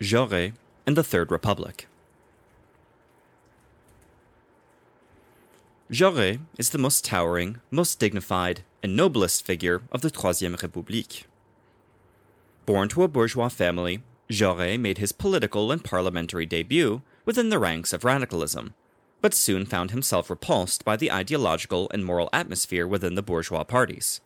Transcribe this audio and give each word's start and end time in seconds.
Jaurès 0.00 0.52
and 0.86 0.94
the 0.94 1.02
Third 1.02 1.30
Republic. 1.30 1.88
Jaurès 5.90 6.38
is 6.58 6.68
the 6.68 6.78
most 6.78 7.02
towering, 7.02 7.60
most 7.70 7.98
dignified, 7.98 8.62
and 8.82 8.94
noblest 8.94 9.46
figure 9.46 9.80
of 9.90 10.02
the 10.02 10.10
Troisième 10.10 10.56
République. 10.56 11.24
Born 12.66 12.90
to 12.90 13.04
a 13.04 13.08
bourgeois 13.08 13.48
family, 13.48 14.02
Jaurès 14.28 14.78
made 14.78 14.98
his 14.98 15.12
political 15.12 15.72
and 15.72 15.82
parliamentary 15.82 16.44
debut 16.44 17.00
within 17.24 17.48
the 17.48 17.58
ranks 17.58 17.94
of 17.94 18.04
radicalism, 18.04 18.74
but 19.22 19.32
soon 19.32 19.64
found 19.64 19.92
himself 19.92 20.28
repulsed 20.28 20.84
by 20.84 20.96
the 20.96 21.10
ideological 21.10 21.90
and 21.94 22.04
moral 22.04 22.28
atmosphere 22.34 22.86
within 22.86 23.14
the 23.14 23.22
bourgeois 23.22 23.64
parties. 23.64 24.20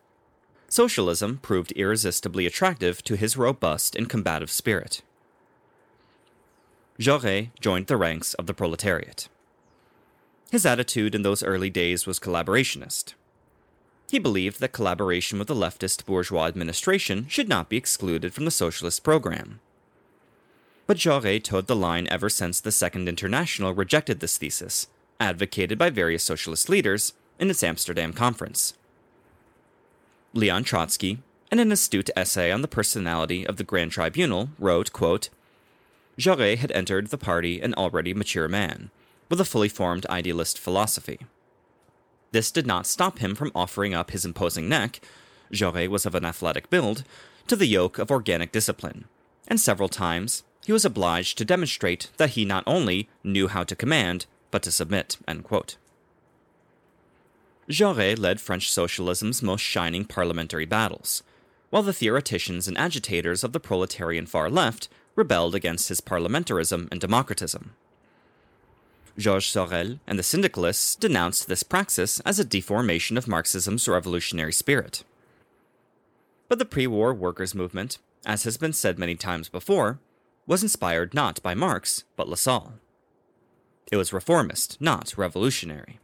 Socialism 0.67 1.37
proved 1.41 1.71
irresistibly 1.77 2.45
attractive 2.45 3.01
to 3.03 3.15
his 3.15 3.37
robust 3.37 3.95
and 3.95 4.09
combative 4.09 4.51
spirit. 4.51 5.01
Jaurès 7.01 7.49
joined 7.59 7.87
the 7.87 7.97
ranks 7.97 8.35
of 8.35 8.45
the 8.45 8.53
proletariat. 8.53 9.27
His 10.51 10.67
attitude 10.67 11.15
in 11.15 11.23
those 11.23 11.41
early 11.41 11.71
days 11.71 12.05
was 12.05 12.19
collaborationist. 12.19 13.15
He 14.11 14.19
believed 14.19 14.59
that 14.59 14.71
collaboration 14.71 15.39
with 15.39 15.47
the 15.47 15.55
leftist 15.55 16.05
bourgeois 16.05 16.45
administration 16.45 17.25
should 17.27 17.49
not 17.49 17.69
be 17.69 17.77
excluded 17.77 18.35
from 18.35 18.45
the 18.45 18.51
socialist 18.51 19.03
program. 19.03 19.61
But 20.85 20.97
Jaurès 20.97 21.43
towed 21.43 21.65
the 21.65 21.75
line 21.75 22.07
ever 22.11 22.29
since 22.29 22.61
the 22.61 22.71
Second 22.71 23.09
International 23.09 23.73
rejected 23.73 24.19
this 24.19 24.37
thesis, 24.37 24.87
advocated 25.19 25.79
by 25.79 25.89
various 25.89 26.21
socialist 26.21 26.69
leaders 26.69 27.13
in 27.39 27.49
its 27.49 27.63
Amsterdam 27.63 28.13
conference. 28.13 28.75
Leon 30.33 30.65
Trotsky, 30.65 31.17
in 31.51 31.57
an 31.57 31.71
astute 31.71 32.11
essay 32.15 32.51
on 32.51 32.61
the 32.61 32.67
personality 32.67 33.47
of 33.47 33.57
the 33.57 33.63
Grand 33.63 33.91
Tribunal, 33.91 34.49
wrote, 34.59 34.93
quote, 34.93 35.29
Jaurès 36.19 36.57
had 36.57 36.71
entered 36.71 37.07
the 37.07 37.17
party 37.17 37.61
an 37.61 37.73
already 37.75 38.13
mature 38.13 38.47
man, 38.47 38.91
with 39.29 39.39
a 39.39 39.45
fully 39.45 39.69
formed 39.69 40.05
idealist 40.07 40.59
philosophy. 40.59 41.19
This 42.31 42.51
did 42.51 42.67
not 42.67 42.87
stop 42.87 43.19
him 43.19 43.35
from 43.35 43.51
offering 43.53 43.93
up 43.93 44.11
his 44.11 44.25
imposing 44.25 44.69
neck 44.69 45.01
Jaurès 45.51 45.89
was 45.89 46.05
of 46.05 46.15
an 46.15 46.25
athletic 46.25 46.69
build 46.69 47.03
to 47.47 47.55
the 47.55 47.65
yoke 47.65 47.99
of 47.99 48.11
organic 48.11 48.51
discipline, 48.51 49.05
and 49.47 49.59
several 49.59 49.89
times 49.89 50.43
he 50.65 50.71
was 50.71 50.85
obliged 50.85 51.37
to 51.37 51.45
demonstrate 51.45 52.09
that 52.17 52.31
he 52.31 52.45
not 52.45 52.63
only 52.65 53.09
knew 53.23 53.47
how 53.47 53.63
to 53.63 53.75
command, 53.75 54.25
but 54.51 54.63
to 54.63 54.71
submit. 54.71 55.17
Jaurès 57.69 58.19
led 58.19 58.41
French 58.41 58.71
socialism's 58.71 59.41
most 59.41 59.61
shining 59.61 60.05
parliamentary 60.05 60.65
battles, 60.65 61.23
while 61.69 61.83
the 61.83 61.93
theoreticians 61.93 62.67
and 62.67 62.77
agitators 62.77 63.43
of 63.43 63.53
the 63.53 63.59
proletarian 63.59 64.25
far 64.25 64.49
left 64.49 64.89
rebelled 65.15 65.55
against 65.55 65.89
his 65.89 66.01
parliamentarism 66.01 66.87
and 66.91 67.01
democratism. 67.01 67.69
Georges 69.17 69.49
Sorel 69.49 69.99
and 70.07 70.17
the 70.17 70.23
syndicalists 70.23 70.95
denounced 70.95 71.47
this 71.47 71.63
praxis 71.63 72.19
as 72.21 72.39
a 72.39 72.45
deformation 72.45 73.17
of 73.17 73.27
Marxism's 73.27 73.87
revolutionary 73.87 74.53
spirit. 74.53 75.03
But 76.47 76.59
the 76.59 76.65
pre 76.65 76.87
war 76.87 77.13
workers' 77.13 77.55
movement, 77.55 77.97
as 78.25 78.43
has 78.43 78.57
been 78.57 78.73
said 78.73 78.97
many 78.97 79.15
times 79.15 79.49
before, 79.49 79.99
was 80.47 80.63
inspired 80.63 81.13
not 81.13 81.41
by 81.43 81.53
Marx, 81.53 82.03
but 82.15 82.27
Lassalle. 82.27 82.73
It 83.91 83.97
was 83.97 84.13
reformist, 84.13 84.79
not 84.79 85.17
revolutionary. 85.17 85.99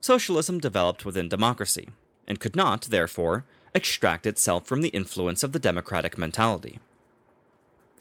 Socialism 0.00 0.58
developed 0.58 1.04
within 1.04 1.28
democracy, 1.28 1.90
and 2.26 2.40
could 2.40 2.56
not, 2.56 2.82
therefore, 2.82 3.44
extract 3.74 4.26
itself 4.26 4.66
from 4.66 4.80
the 4.80 4.88
influence 4.88 5.42
of 5.42 5.52
the 5.52 5.58
democratic 5.58 6.18
mentality 6.18 6.80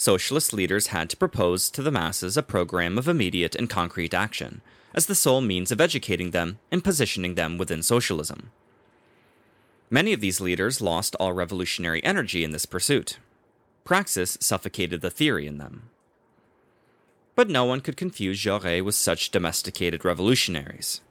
socialist 0.02 0.52
leaders 0.52 0.88
had 0.88 1.12
to 1.12 1.16
propose 1.16 1.70
to 1.70 1.84
the 1.84 1.92
masses 1.92 2.36
a 2.36 2.42
program 2.42 2.98
of 2.98 3.08
immediate 3.08 3.56
and 3.56 3.70
concrete 3.70 4.16
action, 4.16 4.62
as 4.96 5.06
the 5.06 5.14
sole 5.14 5.42
means 5.42 5.72
of 5.72 5.80
educating 5.80 6.32
them 6.32 6.58
and 6.72 6.84
positioning 6.84 7.36
them 7.36 7.56
within 7.56 7.84
socialism. 7.84 8.50
Many 9.92 10.12
of 10.12 10.20
these 10.20 10.42
leaders 10.42 10.82
lost 10.82 11.16
all 11.20 11.34
revolutionary 11.34 12.04
energy 12.04 12.44
in 12.44 12.50
this 12.50 12.66
pursuit. 12.66 13.20
Praxis 13.84 14.40
suffocated 14.42 15.02
the 15.02 15.12
theory 15.12 15.46
in 15.46 15.60
them. 15.60 15.90
But 17.36 17.50
no 17.50 17.66
one 17.66 17.82
could 17.82 17.96
confuse 17.96 18.42
Jaurès 18.42 18.84
with 18.84 18.96
such 18.96 19.30
domesticated 19.30 20.04
revolutionaries. 20.04 21.02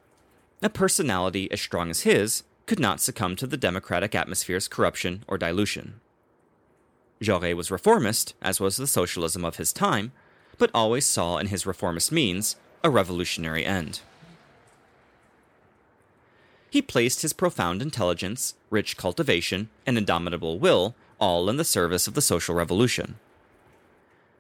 A 0.63 0.69
personality 0.69 1.49
as 1.53 1.61
strong 1.61 1.91
as 1.91 2.01
his 2.01 2.43
could 2.67 2.81
not 2.81 3.01
succumb 3.01 3.37
to 3.37 3.47
the 3.47 3.57
democratic 3.57 4.17
atmosphere's 4.17 4.67
corruption 4.67 5.23
or 5.29 5.39
dilution. 5.39 6.01
Jaurès 7.23 7.55
was 7.55 7.71
reformist, 7.71 8.35
as 8.41 8.61
was 8.61 8.77
the 8.77 8.87
socialism 8.87 9.45
of 9.45 9.57
his 9.57 9.73
time, 9.73 10.13
but 10.57 10.71
always 10.73 11.05
saw 11.05 11.37
in 11.37 11.49
his 11.49 11.67
reformist 11.67 12.11
means 12.11 12.57
a 12.83 12.91
revolutionary 12.91 13.65
end. 13.65 14.01
He 16.71 16.81
placed 16.81 17.23
his 17.23 17.33
profound 17.33 17.83
intelligence, 17.83 18.55
rich 18.71 18.97
cultivation, 18.97 19.69
and 19.87 19.99
indomitable 19.99 20.59
will 20.59 20.95
all 21.19 21.51
in 21.51 21.57
the 21.57 21.65
service 21.65 22.07
of 22.07 22.15
the 22.15 22.23
social 22.23 22.55
revolution. 22.55 23.17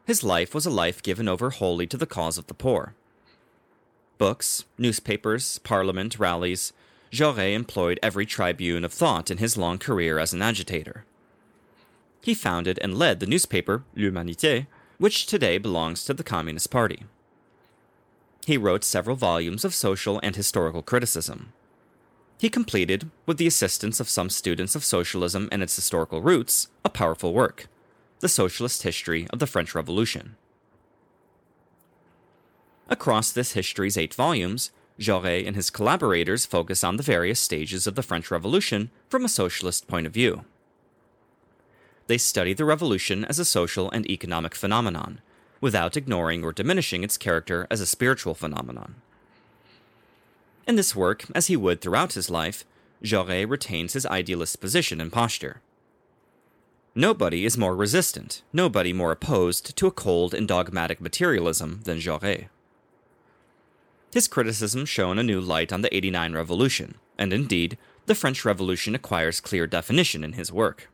His 0.07 0.25
life 0.25 0.55
was 0.55 0.65
a 0.65 0.71
life 0.71 1.03
given 1.03 1.29
over 1.29 1.51
wholly 1.51 1.87
to 1.89 1.99
the 1.99 2.07
cause 2.07 2.39
of 2.39 2.47
the 2.47 2.55
poor. 2.55 2.95
Books, 4.17 4.65
newspapers, 4.79 5.59
parliament, 5.59 6.19
rallies, 6.19 6.73
Jaurès 7.13 7.55
employed 7.55 8.01
every 8.03 8.25
tribune 8.25 8.85
of 8.85 8.93
thought 8.93 9.31
in 9.31 9.39
his 9.39 9.59
long 9.59 9.79
career 9.79 10.19
as 10.19 10.33
an 10.33 10.41
agitator 10.41 11.05
he 12.21 12.35
founded 12.35 12.79
and 12.83 12.99
led 12.99 13.21
the 13.21 13.27
newspaper 13.27 13.85
L'Humanité, 13.95 14.67
which 14.99 15.27
today 15.27 15.59
belongs 15.59 16.05
to 16.05 16.15
the 16.15 16.23
Communist 16.23 16.71
Party. 16.71 17.05
He 18.47 18.59
wrote 18.59 18.85
several 18.85 19.17
volumes 19.17 19.65
of 19.65 19.75
social 19.75 20.21
and 20.23 20.37
historical 20.37 20.83
criticism. 20.83 21.53
He 22.39 22.51
completed, 22.51 23.11
with 23.27 23.37
the 23.37 23.47
assistance 23.47 24.01
of 24.01 24.09
some 24.09 24.31
students 24.31 24.75
of 24.75 24.85
socialism 24.85 25.49
and 25.53 25.63
its 25.63 25.77
historical 25.77 26.23
roots, 26.23 26.69
a 26.85 26.89
powerful 26.89 27.35
work, 27.35 27.69
The 28.21 28.29
Socialist 28.29 28.83
History 28.83 29.27
of 29.31 29.39
the 29.39 29.47
French 29.47 29.75
Revolution. 29.75 30.37
Across 32.89 33.33
this 33.33 33.53
history's 33.53 33.97
eight 33.97 34.15
volumes, 34.15 34.73
Jaurès 34.99 35.47
and 35.47 35.55
his 35.55 35.71
collaborators 35.71 36.45
focus 36.45 36.83
on 36.83 36.97
the 36.97 37.03
various 37.03 37.41
stages 37.41 37.87
of 37.87 37.95
the 37.95 38.03
French 38.03 38.31
Revolution 38.31 38.91
from 39.09 39.25
a 39.25 39.29
socialist 39.29 39.87
point 39.87 40.07
of 40.07 40.13
view 40.13 40.45
they 42.10 42.19
study 42.19 42.53
the 42.53 42.65
revolution 42.65 43.25
as 43.26 43.38
a 43.38 43.44
social 43.44 43.88
and 43.93 44.04
economic 44.10 44.56
phenomenon, 44.56 45.21
without 45.60 45.97
ignoring 45.97 46.43
or 46.43 46.53
diminishing 46.53 47.04
its 47.04 47.16
character 47.16 47.69
as 47.71 47.81
a 47.81 47.87
spiritual 47.87 48.34
phenomenon. 48.34 48.97
In 50.66 50.75
this 50.75 50.97
work, 50.97 51.25
as 51.37 51.47
he 51.47 51.56
would 51.56 51.81
throughout 51.81 52.15
his 52.15 52.28
life, 52.28 52.65
Jaurès 53.00 53.48
retains 53.48 53.93
his 53.93 54.06
idealist 54.06 54.60
position 54.60 55.00
and 55.00 55.12
posture. 55.12 55.60
Nobody 56.97 57.44
is 57.44 57.56
more 57.56 57.76
resistant, 57.76 58.42
nobody 58.53 58.92
more 58.92 59.12
opposed 59.12 59.77
to 59.77 59.87
a 59.87 59.92
cold 59.92 60.34
and 60.34 60.48
dogmatic 60.48 61.00
materialism 61.00 61.82
than 61.84 61.98
Jaurès. 61.98 62.48
His 64.12 64.27
criticism 64.27 64.84
shone 64.84 65.21
a 65.21 65.22
new 65.22 65.41
light 65.41 65.72
on 65.72 65.82
the 65.82 65.97
89 65.97 66.32
Revolution, 66.32 66.97
and 67.16 67.32
indeed, 67.32 67.78
the 68.06 68.16
French 68.16 68.44
Revolution 68.44 68.97
acquires 68.97 69.41
clear 69.41 69.69
definition 69.69 70.25
in 70.25 70.32
his 70.32 70.50
work. 70.50 70.90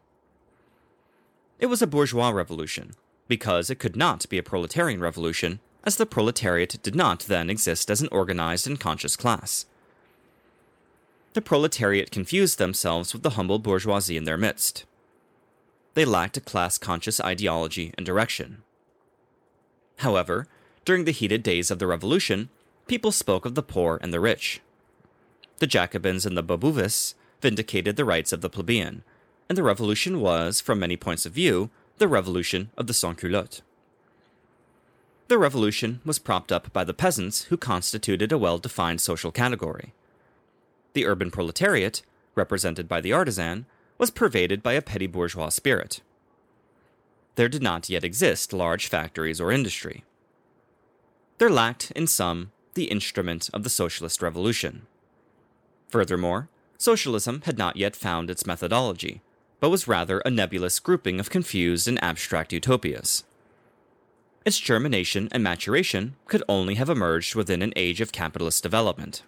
It 1.59 1.67
was 1.67 1.81
a 1.81 1.87
bourgeois 1.87 2.31
revolution, 2.31 2.93
because 3.29 3.71
it 3.71 3.79
could 3.79 3.97
not 3.97 4.29
be 4.29 4.39
a 4.39 4.43
proletarian 4.43 5.01
revolution, 5.01 5.61
as 5.85 5.97
the 5.97 6.07
proletariat 6.07 6.77
did 6.83 6.95
not 6.95 7.21
then 7.21 7.49
exist 7.49 7.91
as 7.91 8.03
an 8.03 8.09
organized 8.13 8.67
and 8.67 8.79
conscious 8.79 9.17
class. 9.17 9.67
The 11.33 11.41
proletariat 11.41 12.11
confused 12.11 12.59
themselves 12.59 13.13
with 13.13 13.23
the 13.23 13.31
humble 13.31 13.59
bourgeoisie 13.59 14.17
in 14.17 14.25
their 14.25 14.37
midst. 14.37 14.85
They 15.95 16.05
lacked 16.05 16.37
a 16.37 16.41
class 16.41 16.77
conscious 16.77 17.21
ideology 17.21 17.93
and 17.97 18.05
direction. 18.05 18.63
However, 19.99 20.47
during 20.85 21.05
the 21.05 21.13
heated 21.13 21.43
days 21.43 21.71
of 21.71 21.79
the 21.79 21.87
revolution, 21.87 22.51
people 22.87 23.13
spoke 23.13 23.47
of 23.47 23.55
the 23.55 23.63
poor 23.63 23.99
and 24.03 24.13
the 24.13 24.21
rich. 24.21 24.61
The 25.59 25.67
Jacobins 25.67 26.27
and 26.27 26.37
the 26.37 26.43
Babouvists 26.43 27.15
vindicated 27.41 27.97
the 27.97 28.05
rights 28.05 28.33
of 28.33 28.41
the 28.41 28.51
plebeian, 28.51 29.03
and 29.49 29.57
the 29.57 29.63
revolution 29.63 30.21
was, 30.21 30.61
from 30.61 30.79
many 30.79 30.97
points 30.97 31.27
of 31.27 31.33
view, 31.33 31.71
the 31.99 32.09
revolution 32.09 32.71
of 32.77 32.87
the 32.87 32.95
sans-culottes. 32.95 33.63
The 35.29 35.39
revolution 35.39 36.01
was 36.05 36.19
propped 36.19 36.53
up 36.53 36.73
by 36.73 36.85
the 36.85 36.95
peasants 36.95 37.45
who 37.45 37.57
constituted 37.57 38.31
a 38.31 38.39
well 38.39 38.59
defined 38.59 39.01
social 39.01 39.33
category. 39.33 39.93
The 40.93 41.07
urban 41.07 41.31
proletariat, 41.31 42.03
represented 42.35 42.89
by 42.89 43.01
the 43.01 43.13
artisan, 43.13 43.67
was 43.99 44.11
pervaded 44.11 44.63
by 44.63 44.75
a 44.75 44.83
petty 44.83 45.07
bourgeois 45.07 45.49
spirit. 45.49 46.01
There 47.35 47.49
did 47.49 47.63
not 47.63 47.89
yet 47.89 48.05
exist 48.05 48.53
large 48.53 48.89
factories 48.89 49.41
or 49.41 49.51
industry. 49.51 50.05
There 51.39 51.51
lacked, 51.51 51.91
in 51.93 52.07
sum, 52.07 52.53
the 52.75 52.85
instrument 52.85 53.51
of 53.53 53.63
the 53.63 53.71
socialist 53.71 54.23
revolution. 54.23 54.87
Furthermore, 55.89 56.49
socialism 56.79 57.43
had 57.43 57.59
not 57.59 57.77
yet 57.77 57.97
found 57.97 58.31
its 58.31 58.47
methodology, 58.47 59.23
but 59.61 59.71
was 59.71 59.89
rather 59.89 60.21
a 60.21 60.31
nebulous 60.31 60.79
grouping 60.79 61.19
of 61.19 61.31
confused 61.31 61.89
and 61.89 62.03
abstract 62.03 62.53
utopias. 62.53 63.25
its 64.47 64.61
germination 64.61 65.29
and 65.33 65.43
maturation 65.43 66.15
could 66.27 66.43
only 66.49 66.77
have 66.77 66.89
emerged 66.89 67.35
within 67.35 67.63
an 67.63 67.73
age 67.75 68.01
of 68.01 68.13
capitalist 68.13 68.63
development. 68.63 69.23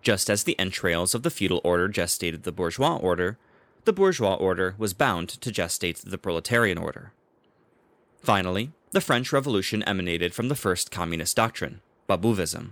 Just 0.00 0.30
as 0.30 0.44
the 0.44 0.58
entrails 0.58 1.14
of 1.14 1.22
the 1.22 1.30
feudal 1.30 1.60
order 1.62 1.86
gestated 1.86 2.44
the 2.44 2.52
bourgeois 2.52 2.96
order, 2.96 3.36
the 3.84 3.92
bourgeois 3.92 4.34
order 4.34 4.74
was 4.78 4.94
bound 4.94 5.28
to 5.28 5.50
gestate 5.50 6.00
the 6.00 6.16
proletarian 6.16 6.78
order. 6.78 7.12
Finally, 8.22 8.72
the 8.92 9.02
French 9.02 9.34
Revolution 9.34 9.82
emanated 9.82 10.34
from 10.34 10.48
the 10.48 10.54
first 10.56 10.90
communist 10.90 11.36
doctrine, 11.36 11.82
Babouvism. 12.08 12.70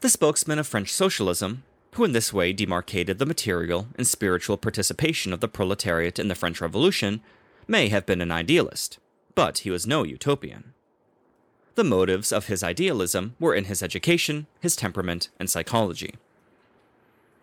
The 0.00 0.08
spokesman 0.08 0.58
of 0.58 0.66
French 0.66 0.90
socialism, 0.90 1.64
who 1.92 2.04
in 2.04 2.12
this 2.12 2.32
way 2.32 2.52
demarcated 2.52 3.18
the 3.18 3.26
material 3.26 3.88
and 3.96 4.06
spiritual 4.06 4.56
participation 4.56 5.32
of 5.32 5.40
the 5.40 5.48
proletariat 5.48 6.18
in 6.18 6.28
the 6.28 6.34
French 6.34 6.60
Revolution, 6.60 7.20
may 7.66 7.88
have 7.88 8.06
been 8.06 8.20
an 8.20 8.30
idealist, 8.30 8.98
but 9.34 9.58
he 9.58 9.70
was 9.70 9.86
no 9.86 10.02
utopian. 10.02 10.72
The 11.74 11.84
motives 11.84 12.32
of 12.32 12.46
his 12.46 12.62
idealism 12.62 13.36
were 13.38 13.54
in 13.54 13.64
his 13.64 13.82
education, 13.82 14.46
his 14.60 14.74
temperament, 14.74 15.28
and 15.38 15.48
psychology. 15.48 16.16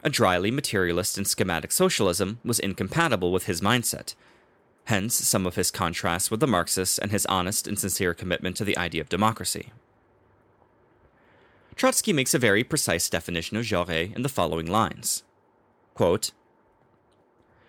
A 0.04 0.10
dryly 0.10 0.52
materialist 0.52 1.18
and 1.18 1.28
schematic 1.28 1.72
socialism 1.72 2.40
was 2.44 2.60
incompatible 2.60 3.32
with 3.32 3.46
his 3.46 3.62
mindset, 3.62 4.14
hence 4.86 5.16
some 5.16 5.46
of 5.46 5.56
his 5.56 5.72
contrasts 5.72 6.30
with 6.30 6.42
the 6.42 6.48
Marxists 6.48 7.00
and 7.00 7.12
his 7.12 7.26
honest 7.28 7.68
and 7.68 7.80
sincere 7.80 8.14
commitment 8.14 8.56
to 8.58 8.66
the 8.66 8.78
idea 8.78 9.02
of 9.02 9.10
democracy. 9.10 9.72
Trotsky 11.76 12.14
makes 12.14 12.34
a 12.34 12.40
very 12.40 12.64
precise 12.64 13.10
definition 13.10 13.58
of 13.58 13.66
Jaurès 13.66 14.16
in 14.16 14.22
the 14.22 14.30
following 14.30 14.66
lines 14.66 15.24
Quote, 15.94 16.32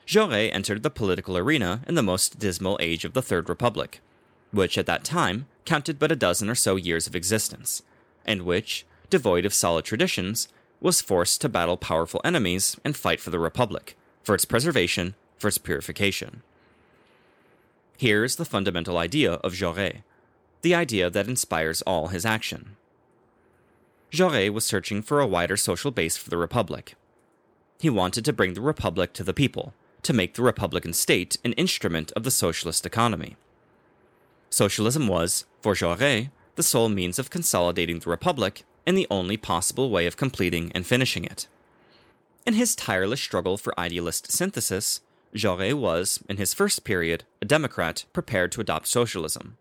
Jaurès 0.06 0.50
entered 0.52 0.84
the 0.84 0.90
political 0.90 1.36
arena 1.36 1.80
in 1.88 1.96
the 1.96 2.02
most 2.02 2.38
dismal 2.38 2.78
age 2.80 3.04
of 3.04 3.12
the 3.12 3.22
Third 3.22 3.48
Republic, 3.48 4.00
which 4.52 4.78
at 4.78 4.86
that 4.86 5.04
time 5.04 5.46
counted 5.64 5.98
but 5.98 6.12
a 6.12 6.16
dozen 6.16 6.48
or 6.48 6.54
so 6.54 6.76
years 6.76 7.08
of 7.08 7.16
existence, 7.16 7.82
and 8.24 8.42
which, 8.42 8.86
devoid 9.10 9.44
of 9.44 9.52
solid 9.52 9.84
traditions, 9.84 10.48
was 10.80 11.00
forced 11.00 11.40
to 11.40 11.48
battle 11.48 11.76
powerful 11.76 12.20
enemies 12.24 12.76
and 12.84 12.96
fight 12.96 13.20
for 13.20 13.30
the 13.30 13.38
Republic, 13.40 13.96
for 14.22 14.34
its 14.36 14.44
preservation, 14.44 15.16
for 15.36 15.48
its 15.48 15.58
purification. 15.58 16.42
Here 17.96 18.22
is 18.22 18.36
the 18.36 18.44
fundamental 18.44 18.98
idea 18.98 19.34
of 19.34 19.54
Jaurès, 19.54 20.02
the 20.62 20.74
idea 20.74 21.10
that 21.10 21.28
inspires 21.28 21.82
all 21.82 22.08
his 22.08 22.24
action. 22.24 22.76
Jaurès 24.12 24.52
was 24.52 24.64
searching 24.64 25.02
for 25.02 25.20
a 25.20 25.26
wider 25.26 25.56
social 25.56 25.90
base 25.90 26.16
for 26.16 26.30
the 26.30 26.36
Republic. 26.36 26.94
He 27.78 27.90
wanted 27.90 28.24
to 28.24 28.32
bring 28.32 28.54
the 28.54 28.60
Republic 28.60 29.12
to 29.14 29.24
the 29.24 29.34
people, 29.34 29.74
to 30.02 30.12
make 30.12 30.34
the 30.34 30.42
Republican 30.42 30.92
state 30.92 31.36
an 31.44 31.52
instrument 31.54 32.12
of 32.12 32.22
the 32.22 32.30
socialist 32.30 32.86
economy. 32.86 33.36
Socialism 34.48 35.08
was, 35.08 35.44
for 35.60 35.74
Jaurès, 35.74 36.30
the 36.54 36.62
sole 36.62 36.88
means 36.88 37.18
of 37.18 37.30
consolidating 37.30 37.98
the 37.98 38.10
Republic 38.10 38.64
and 38.86 38.96
the 38.96 39.08
only 39.10 39.36
possible 39.36 39.90
way 39.90 40.06
of 40.06 40.16
completing 40.16 40.70
and 40.72 40.86
finishing 40.86 41.24
it. 41.24 41.48
In 42.46 42.54
his 42.54 42.76
tireless 42.76 43.20
struggle 43.20 43.58
for 43.58 43.78
idealist 43.78 44.30
synthesis, 44.30 45.00
Jaurès 45.34 45.74
was, 45.74 46.20
in 46.28 46.36
his 46.36 46.54
first 46.54 46.84
period, 46.84 47.24
a 47.42 47.44
Democrat 47.44 48.04
prepared 48.12 48.52
to 48.52 48.60
adopt 48.60 48.86
socialism. 48.86 49.56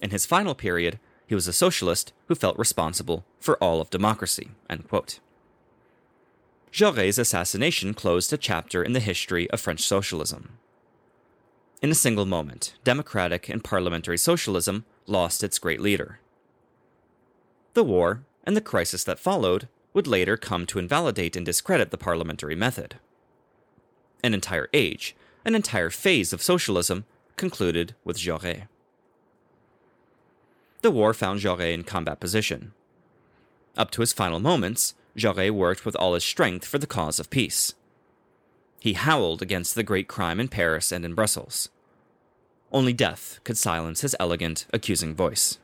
In 0.00 0.10
his 0.10 0.24
final 0.24 0.54
period, 0.54 1.00
he 1.28 1.34
was 1.34 1.46
a 1.46 1.52
socialist 1.52 2.14
who 2.26 2.34
felt 2.34 2.58
responsible 2.58 3.26
for 3.38 3.62
all 3.62 3.82
of 3.82 3.90
democracy. 3.90 4.50
Jaurès' 6.72 7.18
assassination 7.18 7.92
closed 7.92 8.32
a 8.32 8.38
chapter 8.38 8.82
in 8.82 8.94
the 8.94 9.00
history 9.00 9.48
of 9.50 9.60
French 9.60 9.82
socialism. 9.82 10.58
In 11.82 11.90
a 11.90 11.94
single 11.94 12.24
moment, 12.24 12.74
democratic 12.82 13.50
and 13.50 13.62
parliamentary 13.62 14.16
socialism 14.16 14.86
lost 15.06 15.44
its 15.44 15.58
great 15.58 15.82
leader. 15.82 16.18
The 17.74 17.84
war, 17.84 18.22
and 18.44 18.56
the 18.56 18.62
crisis 18.62 19.04
that 19.04 19.20
followed, 19.20 19.68
would 19.92 20.06
later 20.06 20.38
come 20.38 20.64
to 20.66 20.78
invalidate 20.78 21.36
and 21.36 21.44
discredit 21.44 21.90
the 21.90 21.98
parliamentary 21.98 22.56
method. 22.56 22.96
An 24.24 24.32
entire 24.32 24.68
age, 24.72 25.14
an 25.44 25.54
entire 25.54 25.90
phase 25.90 26.32
of 26.32 26.42
socialism, 26.42 27.04
concluded 27.36 27.94
with 28.02 28.16
Jaurès. 28.16 28.66
The 30.82 30.90
war 30.90 31.12
found 31.12 31.40
Jaurès 31.40 31.74
in 31.74 31.82
combat 31.82 32.20
position. 32.20 32.72
Up 33.76 33.90
to 33.92 34.00
his 34.00 34.12
final 34.12 34.38
moments, 34.38 34.94
Jaurès 35.16 35.50
worked 35.50 35.84
with 35.84 35.96
all 35.96 36.14
his 36.14 36.24
strength 36.24 36.64
for 36.64 36.78
the 36.78 36.86
cause 36.86 37.18
of 37.18 37.30
peace. 37.30 37.74
He 38.78 38.92
howled 38.92 39.42
against 39.42 39.74
the 39.74 39.82
great 39.82 40.06
crime 40.06 40.38
in 40.38 40.48
Paris 40.48 40.92
and 40.92 41.04
in 41.04 41.14
Brussels. 41.14 41.68
Only 42.70 42.92
death 42.92 43.40
could 43.44 43.58
silence 43.58 44.02
his 44.02 44.14
elegant, 44.20 44.66
accusing 44.72 45.14
voice. 45.14 45.58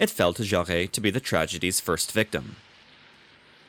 It 0.00 0.10
fell 0.10 0.32
to 0.32 0.42
Jaurès 0.42 0.90
to 0.92 1.00
be 1.00 1.10
the 1.10 1.20
tragedy's 1.20 1.78
first 1.78 2.10
victim. 2.10 2.56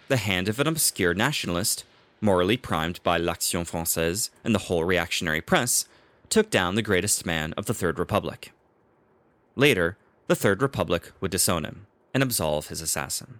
The 0.07 0.17
hand 0.17 0.49
of 0.49 0.59
an 0.59 0.67
obscure 0.67 1.13
nationalist, 1.13 1.83
morally 2.19 2.57
primed 2.57 3.01
by 3.03 3.17
l'Action 3.17 3.63
Française 3.63 4.29
and 4.43 4.55
the 4.55 4.59
whole 4.59 4.85
reactionary 4.85 5.41
press, 5.41 5.85
took 6.29 6.49
down 6.49 6.75
the 6.75 6.81
greatest 6.81 7.25
man 7.25 7.53
of 7.53 7.65
the 7.65 7.73
Third 7.73 7.99
Republic. 7.99 8.53
Later, 9.55 9.97
the 10.27 10.35
Third 10.35 10.61
Republic 10.61 11.11
would 11.19 11.31
disown 11.31 11.65
him 11.65 11.87
and 12.13 12.23
absolve 12.23 12.67
his 12.67 12.81
assassin. 12.81 13.39